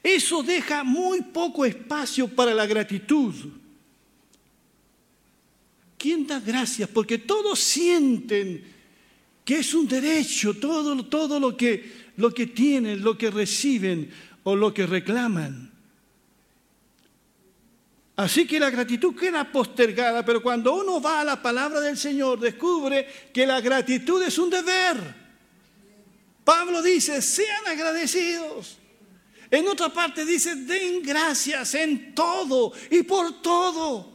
Eso 0.01 0.41
deja 0.41 0.83
muy 0.83 1.21
poco 1.21 1.65
espacio 1.65 2.27
para 2.27 2.55
la 2.55 2.65
gratitud. 2.65 3.35
¿Quién 5.99 6.25
da 6.25 6.39
gracias? 6.39 6.89
Porque 6.89 7.19
todos 7.19 7.59
sienten 7.59 8.63
que 9.43 9.59
es 9.59 9.75
un 9.75 9.87
derecho, 9.87 10.55
todo, 10.55 11.05
todo 11.05 11.39
lo, 11.39 11.55
que, 11.55 11.91
lo 12.17 12.33
que 12.33 12.47
tienen, 12.47 13.03
lo 13.03 13.15
que 13.15 13.29
reciben 13.29 14.09
o 14.41 14.55
lo 14.55 14.73
que 14.73 14.87
reclaman. 14.87 15.74
Así 18.17 18.47
que 18.47 18.59
la 18.59 18.69
gratitud 18.69 19.13
queda 19.13 19.51
postergada, 19.51 20.23
pero 20.23 20.41
cuando 20.41 20.73
uno 20.75 21.01
va 21.01 21.21
a 21.21 21.25
la 21.25 21.41
palabra 21.41 21.81
del 21.81 21.97
Señor 21.97 22.39
descubre 22.39 23.07
que 23.33 23.45
la 23.45 23.59
gratitud 23.59 24.23
es 24.23 24.37
un 24.37 24.49
deber. 24.49 25.25
Pablo 26.45 26.81
dice, 26.81 27.21
sean 27.21 27.67
agradecidos. 27.67 28.77
En 29.51 29.67
otra 29.67 29.89
parte 29.89 30.25
dice, 30.25 30.55
den 30.55 31.01
gracias 31.01 31.75
en 31.75 32.15
todo 32.15 32.71
y 32.89 33.03
por 33.03 33.41
todo. 33.41 34.13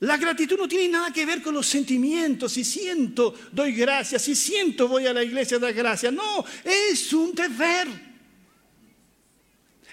La 0.00 0.16
gratitud 0.16 0.58
no 0.58 0.68
tiene 0.68 0.88
nada 0.88 1.12
que 1.12 1.26
ver 1.26 1.42
con 1.42 1.54
los 1.54 1.66
sentimientos. 1.66 2.52
Si 2.52 2.64
siento, 2.64 3.34
doy 3.50 3.72
gracias. 3.72 4.22
Si 4.22 4.34
siento, 4.34 4.88
voy 4.88 5.06
a 5.06 5.14
la 5.14 5.24
iglesia 5.24 5.56
a 5.56 5.60
dar 5.60 5.72
gracias. 5.72 6.12
No, 6.12 6.44
es 6.64 7.12
un 7.12 7.34
deber. 7.34 8.07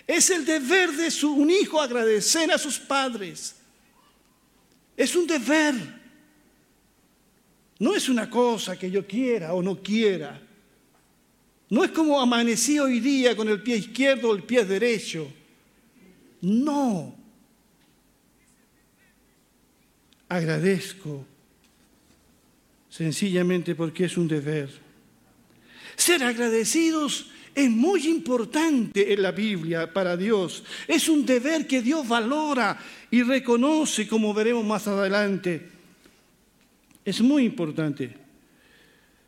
Es 0.08 0.30
el 0.30 0.46
deber 0.46 0.92
de 0.92 1.26
un 1.26 1.50
hijo 1.50 1.82
agradecer 1.82 2.52
a 2.52 2.58
sus 2.58 2.78
padres. 2.80 3.56
Es 4.96 5.16
un 5.16 5.26
deber. 5.26 5.76
No 7.80 7.96
es 7.96 8.08
una 8.08 8.30
cosa 8.30 8.78
que 8.78 8.90
yo 8.90 9.06
quiera 9.06 9.54
o 9.54 9.62
no 9.62 9.82
quiera. 9.82 10.42
No 11.70 11.84
es 11.84 11.92
como 11.92 12.22
amanecí 12.22 12.80
hoy 12.80 13.00
día 13.00 13.36
con 13.36 13.50
el 13.50 13.62
pie 13.62 13.78
izquierdo 13.78 14.30
o 14.30 14.36
el 14.36 14.44
pie 14.44 14.64
derecho. 14.64 15.28
No. 16.42 17.16
Agradezco 20.30 21.26
sencillamente 22.90 23.76
porque 23.76 24.06
es 24.06 24.16
un 24.16 24.28
deber. 24.28 24.70
Ser 25.96 26.24
agradecidos 26.24 27.32
es 27.56 27.72
muy 27.72 28.06
importante 28.08 29.14
en 29.14 29.22
la 29.22 29.32
Biblia 29.32 29.92
para 29.92 30.18
Dios. 30.18 30.64
Es 30.88 31.08
un 31.08 31.26
deber 31.26 31.66
que 31.66 31.82
Dios 31.82 32.06
valora 32.06 32.78
y 33.10 33.24
reconoce, 33.24 34.06
como 34.08 34.34
veremos 34.34 34.66
más 34.66 34.86
adelante. 34.88 35.70
Es 37.06 37.22
muy 37.22 37.46
importante. 37.46 38.14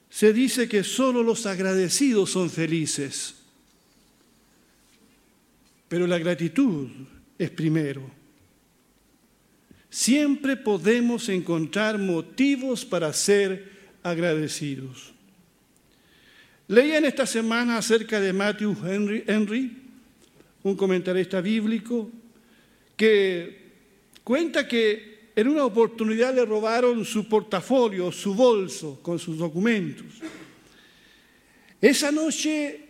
Se 0.09 0.33
dice 0.33 0.67
que 0.67 0.83
solo 0.83 1.23
los 1.23 1.45
agradecidos 1.45 2.31
son 2.31 2.49
felices, 2.49 3.35
pero 5.87 6.05
la 6.05 6.17
gratitud 6.17 6.89
es 7.37 7.49
primero. 7.49 8.11
Siempre 9.89 10.57
podemos 10.57 11.29
encontrar 11.29 11.97
motivos 11.97 12.83
para 12.83 13.13
ser 13.13 13.71
agradecidos. 14.03 15.16
Leía 16.69 16.97
en 16.97 17.05
esta 17.05 17.25
semana 17.25 17.77
acerca 17.77 18.19
de 18.19 18.33
Matthew 18.33 18.75
Henry, 18.85 19.23
Henry, 19.25 19.77
un 20.63 20.75
comentarista 20.75 21.39
bíblico, 21.39 22.11
que 22.97 23.67
cuenta 24.23 24.67
que 24.67 25.29
en 25.33 25.47
una 25.47 25.63
oportunidad 25.63 26.35
le 26.35 26.43
robaron 26.43 27.05
su 27.05 27.29
portafolio, 27.29 28.11
su 28.11 28.33
bolso 28.33 28.99
con 29.01 29.17
sus 29.17 29.37
documentos. 29.37 30.07
Esa 31.79 32.11
noche 32.11 32.87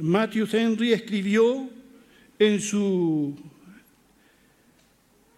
Matthew 0.00 0.48
Henry 0.50 0.92
escribió 0.92 1.68
en 2.36 2.60
su, 2.60 3.36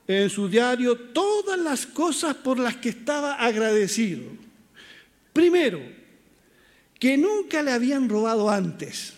en 0.06 0.30
su 0.30 0.48
diario 0.48 0.96
todas 0.96 1.58
las 1.58 1.84
cosas 1.84 2.36
por 2.36 2.58
las 2.58 2.76
que 2.76 2.88
estaba 2.88 3.34
agradecido. 3.34 4.22
Primero, 5.34 6.03
que 7.04 7.18
nunca 7.18 7.62
le 7.62 7.70
habían 7.70 8.08
robado 8.08 8.48
antes. 8.48 9.12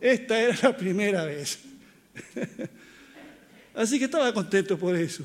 Esta 0.00 0.36
era 0.36 0.58
la 0.64 0.76
primera 0.76 1.24
vez. 1.24 1.60
Así 3.76 4.00
que 4.00 4.06
estaba 4.06 4.34
contento 4.34 4.76
por 4.76 4.96
eso. 4.96 5.22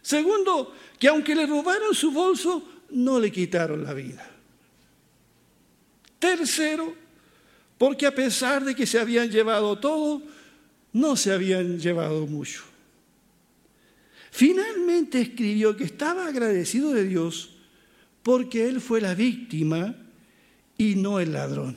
Segundo, 0.00 0.72
que 1.00 1.08
aunque 1.08 1.34
le 1.34 1.46
robaron 1.46 1.96
su 1.96 2.12
bolso, 2.12 2.84
no 2.90 3.18
le 3.18 3.32
quitaron 3.32 3.82
la 3.82 3.92
vida. 3.92 4.24
Tercero, 6.20 6.94
porque 7.76 8.06
a 8.06 8.14
pesar 8.14 8.64
de 8.64 8.76
que 8.76 8.86
se 8.86 9.00
habían 9.00 9.28
llevado 9.28 9.80
todo, 9.80 10.22
no 10.92 11.16
se 11.16 11.32
habían 11.32 11.80
llevado 11.80 12.24
mucho. 12.28 12.62
Finalmente 14.30 15.20
escribió 15.20 15.76
que 15.76 15.82
estaba 15.82 16.28
agradecido 16.28 16.92
de 16.92 17.02
Dios 17.02 17.57
porque 18.22 18.68
él 18.68 18.80
fue 18.80 19.00
la 19.00 19.14
víctima 19.14 19.94
y 20.76 20.94
no 20.94 21.18
el 21.20 21.32
ladrón. 21.32 21.76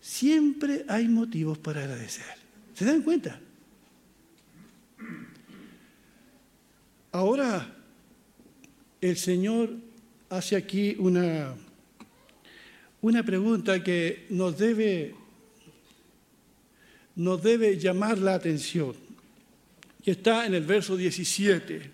Siempre 0.00 0.84
hay 0.88 1.08
motivos 1.08 1.58
para 1.58 1.82
agradecer. 1.82 2.24
¿Se 2.74 2.84
dan 2.84 3.02
cuenta? 3.02 3.40
Ahora 7.12 7.74
el 9.00 9.16
Señor 9.16 9.70
hace 10.28 10.56
aquí 10.56 10.96
una, 10.98 11.54
una 13.00 13.22
pregunta 13.22 13.82
que 13.82 14.26
nos 14.30 14.58
debe, 14.58 15.14
nos 17.16 17.42
debe 17.42 17.78
llamar 17.78 18.18
la 18.18 18.34
atención 18.34 19.07
está 20.10 20.46
en 20.46 20.54
el 20.54 20.64
verso 20.64 20.96
17. 20.96 21.90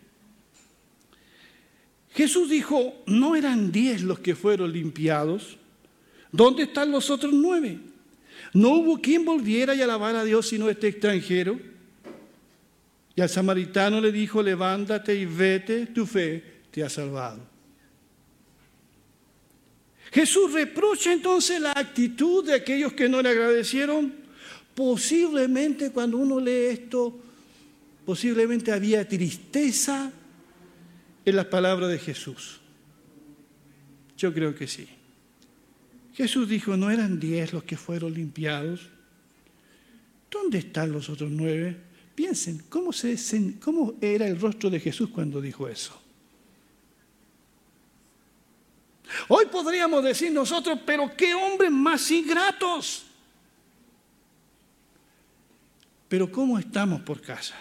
Jesús 2.14 2.48
dijo, 2.48 3.02
¿no 3.06 3.34
eran 3.34 3.72
diez 3.72 4.02
los 4.02 4.20
que 4.20 4.34
fueron 4.34 4.72
limpiados? 4.72 5.56
¿Dónde 6.30 6.64
están 6.64 6.90
los 6.90 7.10
otros 7.10 7.32
nueve? 7.32 7.78
¿No 8.52 8.70
hubo 8.70 9.00
quien 9.00 9.24
volviera 9.24 9.74
y 9.74 9.82
alabara 9.82 10.20
a 10.20 10.24
Dios 10.24 10.48
sino 10.48 10.70
este 10.70 10.88
extranjero? 10.88 11.58
Y 13.16 13.20
al 13.20 13.28
samaritano 13.28 14.00
le 14.00 14.12
dijo, 14.12 14.42
levántate 14.42 15.14
y 15.14 15.24
vete, 15.24 15.86
tu 15.86 16.06
fe 16.06 16.42
te 16.70 16.82
ha 16.82 16.88
salvado. 16.88 17.40
Jesús 20.12 20.52
reprocha 20.52 21.12
entonces 21.12 21.60
la 21.60 21.72
actitud 21.72 22.44
de 22.44 22.54
aquellos 22.54 22.92
que 22.92 23.08
no 23.08 23.20
le 23.20 23.30
agradecieron. 23.30 24.14
Posiblemente 24.74 25.90
cuando 25.90 26.18
uno 26.18 26.38
lee 26.38 26.66
esto, 26.70 27.18
posiblemente 28.04 28.72
había 28.72 29.06
tristeza 29.08 30.12
en 31.24 31.36
las 31.36 31.46
palabras 31.46 31.90
de 31.90 31.98
Jesús. 31.98 32.60
Yo 34.16 34.32
creo 34.32 34.54
que 34.54 34.66
sí. 34.66 34.88
Jesús 36.14 36.48
dijo, 36.48 36.76
¿no 36.76 36.90
eran 36.90 37.18
diez 37.18 37.52
los 37.52 37.64
que 37.64 37.76
fueron 37.76 38.14
limpiados? 38.14 38.88
¿Dónde 40.30 40.58
están 40.58 40.92
los 40.92 41.08
otros 41.08 41.30
nueve? 41.30 41.76
Piensen, 42.14 42.62
¿cómo, 42.68 42.90
¿cómo 43.60 43.94
era 44.00 44.26
el 44.26 44.40
rostro 44.40 44.70
de 44.70 44.78
Jesús 44.78 45.10
cuando 45.10 45.40
dijo 45.40 45.68
eso? 45.68 46.00
Hoy 49.28 49.46
podríamos 49.46 50.04
decir 50.04 50.32
nosotros, 50.32 50.78
pero 50.86 51.14
qué 51.16 51.34
hombres 51.34 51.70
más 51.70 52.10
ingratos. 52.10 53.04
Pero 56.08 56.30
¿cómo 56.30 56.58
estamos 56.58 57.00
por 57.00 57.20
casa? 57.20 57.56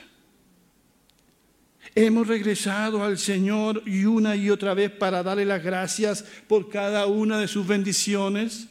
Hemos 1.95 2.27
regresado 2.27 3.03
al 3.03 3.19
Señor 3.19 3.83
y 3.85 4.05
una 4.05 4.35
y 4.35 4.49
otra 4.49 4.73
vez 4.73 4.91
para 4.91 5.21
darle 5.21 5.45
las 5.45 5.63
gracias 5.63 6.25
por 6.47 6.69
cada 6.69 7.05
una 7.05 7.37
de 7.37 7.47
sus 7.47 7.67
bendiciones. 7.67 8.67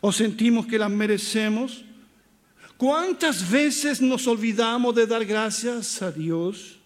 ¿O 0.00 0.10
sentimos 0.10 0.66
que 0.66 0.78
las 0.78 0.90
merecemos? 0.90 1.84
¿Cuántas 2.78 3.50
veces 3.50 4.00
nos 4.00 4.26
olvidamos 4.26 4.94
de 4.94 5.06
dar 5.06 5.24
gracias 5.26 6.00
a 6.00 6.10
Dios? 6.10 6.78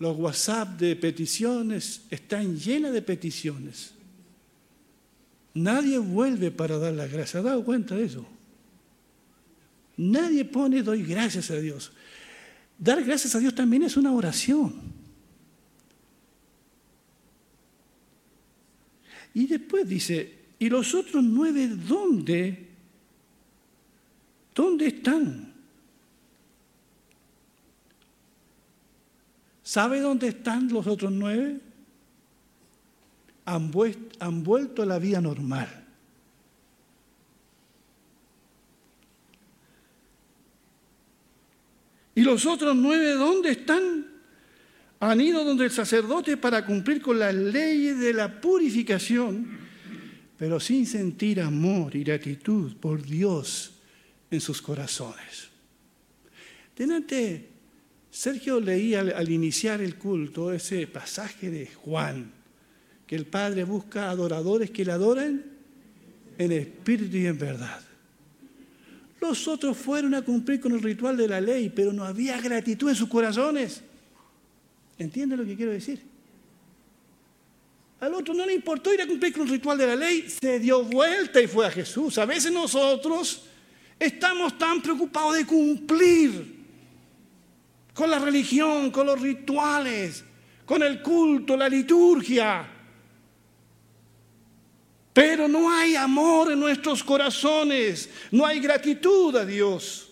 Los 0.00 0.16
WhatsApp 0.18 0.70
de 0.76 0.96
peticiones 0.96 2.02
están 2.10 2.58
llenas 2.58 2.92
de 2.92 3.00
peticiones. 3.00 3.92
Nadie 5.54 5.98
vuelve 5.98 6.50
para 6.50 6.78
dar 6.78 6.92
las 6.92 7.10
gracias. 7.10 7.36
¿Ha 7.36 7.48
dado 7.48 7.64
cuenta 7.64 7.94
de 7.94 8.04
eso? 8.04 8.26
Nadie 9.96 10.44
pone 10.44 10.82
doy 10.82 11.02
gracias 11.02 11.50
a 11.50 11.56
Dios. 11.56 11.92
Dar 12.78 13.02
gracias 13.04 13.34
a 13.34 13.38
Dios 13.38 13.54
también 13.54 13.82
es 13.84 13.96
una 13.96 14.12
oración. 14.12 14.74
Y 19.34 19.46
después 19.46 19.88
dice, 19.88 20.38
¿y 20.58 20.68
los 20.68 20.94
otros 20.94 21.22
nueve 21.22 21.68
dónde? 21.68 22.68
¿Dónde 24.54 24.86
están? 24.86 25.52
¿Sabe 29.62 29.98
dónde 30.00 30.28
están 30.28 30.68
los 30.68 30.86
otros 30.86 31.10
nueve? 31.10 31.60
Han, 33.46 33.70
vuelto 33.70 34.82
a 34.82 34.86
la 34.86 34.98
vida 34.98 35.20
normal. 35.20 35.83
¿Y 42.14 42.22
los 42.22 42.46
otros 42.46 42.76
nueve 42.76 43.12
dónde 43.14 43.50
están? 43.50 44.06
Han 45.00 45.20
ido 45.20 45.44
donde 45.44 45.64
el 45.64 45.70
sacerdote 45.70 46.36
para 46.36 46.64
cumplir 46.64 47.02
con 47.02 47.18
las 47.18 47.34
leyes 47.34 47.98
de 47.98 48.12
la 48.14 48.40
purificación, 48.40 49.58
pero 50.38 50.60
sin 50.60 50.86
sentir 50.86 51.40
amor 51.40 51.94
y 51.94 52.04
gratitud 52.04 52.76
por 52.76 53.02
Dios 53.02 53.72
en 54.30 54.40
sus 54.40 54.62
corazones. 54.62 55.48
Tenante, 56.74 57.48
Sergio 58.10 58.60
leía 58.60 59.00
al, 59.00 59.30
iniciar 59.30 59.80
el 59.80 59.96
culto 59.96 60.52
ese 60.52 60.86
pasaje 60.86 61.50
de 61.50 61.66
Juan, 61.66 62.30
que 63.06 63.16
el 63.16 63.26
Padre 63.26 63.64
busca 63.64 64.08
adoradores 64.08 64.70
que 64.70 64.84
le 64.84 64.92
adoren 64.92 65.44
en 66.38 66.52
espíritu 66.52 67.16
y 67.16 67.26
en 67.26 67.38
verdad. 67.38 67.80
Los 69.24 69.48
otros 69.48 69.78
fueron 69.78 70.12
a 70.12 70.20
cumplir 70.20 70.60
con 70.60 70.72
el 70.72 70.82
ritual 70.82 71.16
de 71.16 71.26
la 71.26 71.40
ley, 71.40 71.72
pero 71.74 71.94
no 71.94 72.04
había 72.04 72.38
gratitud 72.42 72.90
en 72.90 72.94
sus 72.94 73.08
corazones. 73.08 73.80
¿Entiende 74.98 75.34
lo 75.34 75.46
que 75.46 75.56
quiero 75.56 75.72
decir? 75.72 76.02
Al 78.00 78.12
otro 78.12 78.34
no 78.34 78.44
le 78.44 78.52
importó 78.52 78.92
ir 78.92 79.00
a 79.00 79.06
cumplir 79.06 79.32
con 79.32 79.44
el 79.44 79.48
ritual 79.48 79.78
de 79.78 79.86
la 79.86 79.96
ley, 79.96 80.28
se 80.28 80.58
dio 80.60 80.84
vuelta 80.84 81.40
y 81.40 81.46
fue 81.46 81.66
a 81.66 81.70
Jesús. 81.70 82.18
A 82.18 82.26
veces 82.26 82.52
nosotros 82.52 83.44
estamos 83.98 84.58
tan 84.58 84.82
preocupados 84.82 85.36
de 85.36 85.46
cumplir 85.46 86.56
con 87.94 88.10
la 88.10 88.18
religión, 88.18 88.90
con 88.90 89.06
los 89.06 89.18
rituales, 89.18 90.22
con 90.66 90.82
el 90.82 91.00
culto, 91.00 91.56
la 91.56 91.70
liturgia. 91.70 92.73
Pero 95.14 95.46
no 95.46 95.70
hay 95.70 95.94
amor 95.94 96.50
en 96.50 96.58
nuestros 96.58 97.04
corazones, 97.04 98.10
no 98.32 98.44
hay 98.44 98.58
gratitud 98.58 99.34
a 99.36 99.46
Dios. 99.46 100.08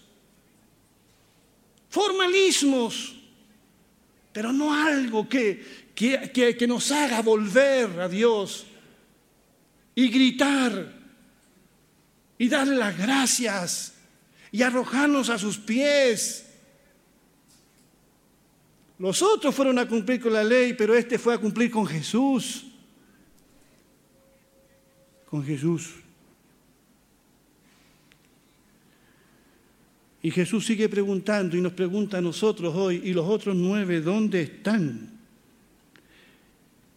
Formalismos, 1.91 3.17
pero 4.33 4.53
no 4.53 4.73
algo 4.73 5.29
que, 5.29 5.91
que, 5.93 6.57
que, 6.57 6.67
nos 6.69 6.93
haga 6.93 7.21
volver 7.21 8.01
a 8.01 8.09
Dios 8.09 8.65
y 9.97 10.09
gritar 10.09 10.93
y 12.39 12.49
darle 12.49 12.77
las 12.77 12.97
gracias 12.97 13.95
y 14.53 14.63
arrojarnos 14.63 15.31
a 15.31 15.39
sus 15.39 15.59
pies. 15.59 16.47
Los 19.01 19.21
otros 19.21 19.53
fueron 19.53 19.81
a 19.81 19.89
cumplir 19.89 20.21
con 20.21 20.33
la 20.33 20.45
ley, 20.45 20.75
pero 20.75 20.95
este 20.95 21.19
fue 21.19 21.35
a 21.35 21.39
cumplir 21.39 21.73
con 21.73 21.89
Jesús. 21.89 22.67
Con 25.33 25.43
Jesús. 25.47 25.95
Y 30.23 30.31
Jesús 30.31 30.67
sigue 30.67 30.91
preguntando 30.91 31.57
y 31.57 31.63
nos 31.63 31.73
pregunta 31.73 32.19
a 32.19 32.21
nosotros 32.21 32.75
hoy, 32.77 33.01
¿y 33.03 33.15
los 33.15 33.27
otros 33.27 33.57
nueve 33.57 34.03
dónde 34.03 34.43
están? 34.43 35.09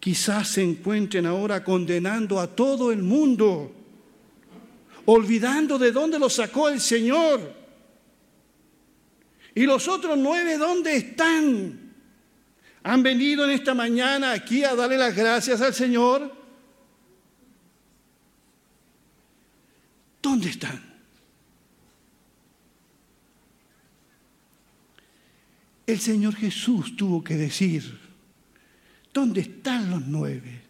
Quizás 0.02 0.50
se 0.50 0.64
encuentren 0.64 1.26
ahora 1.26 1.64
condenando 1.64 2.42
a 2.42 2.54
todo 2.54 2.92
el 2.92 3.02
mundo, 3.02 3.72
olvidando 5.06 5.80
de 5.80 5.94
dónde 5.94 6.20
los 6.20 6.34
sacó 6.34 6.68
el 6.68 6.82
Señor. 6.82 7.40
¿Y 9.56 9.66
los 9.66 9.88
otros 9.88 10.18
nueve 10.18 10.58
dónde 10.58 10.98
están? 10.98 11.94
¿Han 12.84 13.02
venido 13.02 13.46
en 13.46 13.52
esta 13.52 13.74
mañana 13.74 14.34
aquí 14.34 14.66
a 14.66 14.76
darle 14.76 14.98
las 14.98 15.16
gracias 15.16 15.62
al 15.62 15.74
Señor? 15.74 16.45
¿Dónde 20.26 20.50
están? 20.50 20.82
El 25.86 26.00
Señor 26.00 26.34
Jesús 26.36 26.98
tuvo 26.98 27.24
que 27.24 27.36
decir, 27.36 28.00
¿dónde 29.14 29.42
están 29.42 29.92
los 29.92 30.02
nueve? 30.08 30.62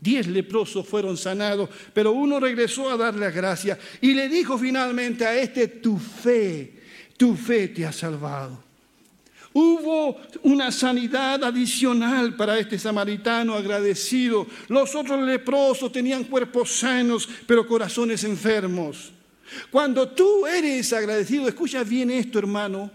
Diez 0.00 0.28
leprosos 0.28 0.86
fueron 0.86 1.16
sanados, 1.16 1.68
pero 1.92 2.12
uno 2.12 2.38
regresó 2.38 2.88
a 2.90 2.96
darle 2.96 3.22
las 3.22 3.34
gracias 3.34 3.76
y 4.00 4.14
le 4.14 4.28
dijo 4.28 4.56
finalmente 4.56 5.26
a 5.26 5.36
este, 5.36 5.66
tu 5.66 5.98
fe, 5.98 6.80
tu 7.16 7.34
fe 7.34 7.66
te 7.66 7.86
ha 7.86 7.92
salvado. 7.92 8.65
Hubo 9.58 10.20
una 10.42 10.70
sanidad 10.70 11.42
adicional 11.42 12.36
para 12.36 12.58
este 12.58 12.78
samaritano 12.78 13.54
agradecido. 13.54 14.46
Los 14.68 14.94
otros 14.94 15.22
leprosos 15.22 15.90
tenían 15.90 16.24
cuerpos 16.24 16.72
sanos, 16.72 17.26
pero 17.46 17.66
corazones 17.66 18.22
enfermos. 18.24 19.12
Cuando 19.70 20.10
tú 20.10 20.46
eres 20.46 20.92
agradecido, 20.92 21.48
escucha 21.48 21.82
bien 21.84 22.10
esto 22.10 22.38
hermano, 22.38 22.90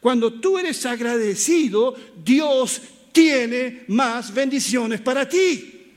cuando 0.00 0.32
tú 0.32 0.58
eres 0.58 0.84
agradecido, 0.84 1.94
Dios 2.24 2.82
tiene 3.12 3.84
más 3.86 4.34
bendiciones 4.34 5.00
para 5.00 5.28
ti. 5.28 5.92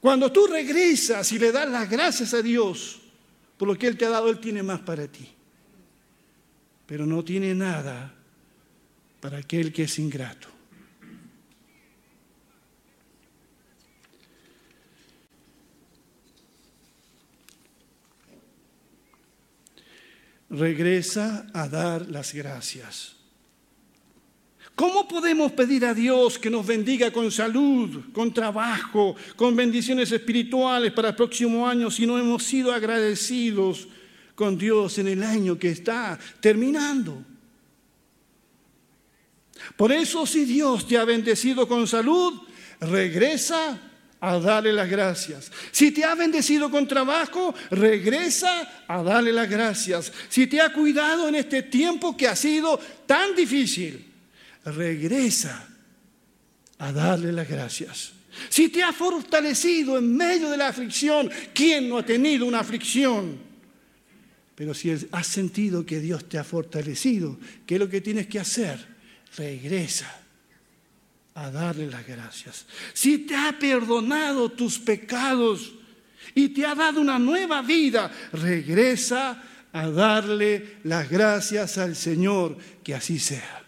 Cuando 0.00 0.32
tú 0.32 0.48
regresas 0.48 1.30
y 1.30 1.38
le 1.38 1.52
das 1.52 1.70
las 1.70 1.88
gracias 1.88 2.34
a 2.34 2.42
Dios 2.42 2.98
por 3.56 3.68
lo 3.68 3.78
que 3.78 3.86
Él 3.86 3.96
te 3.96 4.04
ha 4.04 4.10
dado, 4.10 4.28
Él 4.28 4.40
tiene 4.40 4.64
más 4.64 4.80
para 4.80 5.06
ti. 5.06 5.33
Pero 6.86 7.06
no 7.06 7.24
tiene 7.24 7.54
nada 7.54 8.14
para 9.20 9.38
aquel 9.38 9.72
que 9.72 9.84
es 9.84 9.98
ingrato. 9.98 10.54
regresa 20.54 21.46
a 21.52 21.68
dar 21.68 22.08
las 22.10 22.32
gracias. 22.32 23.16
¿Cómo 24.74 25.06
podemos 25.06 25.52
pedir 25.52 25.84
a 25.84 25.94
Dios 25.94 26.38
que 26.38 26.50
nos 26.50 26.66
bendiga 26.66 27.12
con 27.12 27.30
salud, 27.30 28.12
con 28.12 28.34
trabajo, 28.34 29.14
con 29.36 29.54
bendiciones 29.54 30.10
espirituales 30.10 30.92
para 30.92 31.10
el 31.10 31.14
próximo 31.14 31.68
año 31.68 31.90
si 31.90 32.06
no 32.06 32.18
hemos 32.18 32.42
sido 32.42 32.72
agradecidos 32.72 33.86
con 34.34 34.58
Dios 34.58 34.98
en 34.98 35.08
el 35.08 35.22
año 35.22 35.58
que 35.58 35.70
está 35.70 36.18
terminando? 36.40 37.24
Por 39.76 39.92
eso 39.92 40.26
si 40.26 40.44
Dios 40.44 40.86
te 40.86 40.98
ha 40.98 41.04
bendecido 41.04 41.66
con 41.66 41.86
salud, 41.86 42.42
regresa 42.80 43.80
a 44.20 44.38
darle 44.38 44.72
las 44.72 44.88
gracias. 44.88 45.50
Si 45.70 45.90
te 45.90 46.04
ha 46.04 46.14
bendecido 46.14 46.70
con 46.70 46.88
trabajo, 46.88 47.54
regresa 47.70 48.84
a 48.88 49.02
darle 49.02 49.32
las 49.32 49.48
gracias. 49.48 50.12
Si 50.28 50.46
te 50.46 50.60
ha 50.60 50.72
cuidado 50.72 51.28
en 51.28 51.34
este 51.34 51.62
tiempo 51.62 52.16
que 52.16 52.28
ha 52.28 52.36
sido 52.36 52.78
tan 53.06 53.34
difícil, 53.34 54.12
regresa 54.64 55.68
a 56.78 56.92
darle 56.92 57.32
las 57.32 57.48
gracias. 57.48 58.12
Si 58.48 58.68
te 58.68 58.82
ha 58.82 58.92
fortalecido 58.92 59.98
en 59.98 60.16
medio 60.16 60.50
de 60.50 60.56
la 60.56 60.68
aflicción, 60.68 61.30
¿quién 61.52 61.88
no 61.88 61.98
ha 61.98 62.04
tenido 62.04 62.46
una 62.46 62.60
aflicción? 62.60 63.38
Pero 64.54 64.72
si 64.72 64.90
has 64.90 65.26
sentido 65.26 65.84
que 65.84 66.00
Dios 66.00 66.28
te 66.28 66.38
ha 66.38 66.44
fortalecido, 66.44 67.36
¿qué 67.66 67.74
es 67.74 67.80
lo 67.80 67.88
que 67.88 68.00
tienes 68.00 68.28
que 68.28 68.38
hacer? 68.38 68.78
Regresa 69.36 70.20
a 71.34 71.50
darle 71.50 71.88
las 71.88 72.06
gracias. 72.06 72.66
Si 72.92 73.18
te 73.18 73.34
ha 73.34 73.58
perdonado 73.58 74.50
tus 74.52 74.78
pecados 74.78 75.74
y 76.34 76.50
te 76.50 76.64
ha 76.64 76.74
dado 76.74 77.00
una 77.00 77.18
nueva 77.18 77.62
vida, 77.62 78.12
regresa 78.32 79.42
a 79.72 79.88
darle 79.90 80.76
las 80.84 81.10
gracias 81.10 81.78
al 81.78 81.96
Señor, 81.96 82.56
que 82.84 82.94
así 82.94 83.18
sea. 83.18 83.64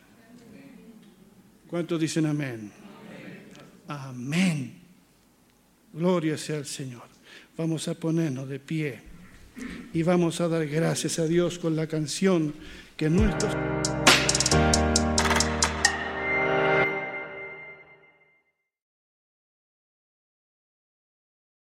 ¿Cuántos 1.66 2.00
dicen 2.00 2.26
amén? 2.26 2.70
Amén. 3.88 4.78
Gloria 5.92 6.38
sea 6.38 6.58
al 6.58 6.66
Señor. 6.66 7.08
Vamos 7.56 7.88
a 7.88 7.94
ponernos 7.94 8.48
de 8.48 8.60
pie 8.60 9.15
y 9.92 10.02
vamos 10.02 10.40
a 10.40 10.48
dar 10.48 10.66
gracias 10.66 11.18
a 11.18 11.26
Dios 11.26 11.58
con 11.58 11.76
la 11.76 11.86
canción 11.86 12.54
que 12.96 13.10
nuestros... 13.10 13.54